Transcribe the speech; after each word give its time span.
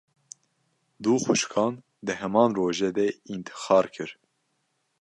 Du 1.03 1.13
xwişkan, 1.23 1.73
di 2.05 2.13
heman 2.19 2.51
rojê 2.57 2.89
de 2.97 3.07
întixar 3.33 3.85
kir 3.93 4.11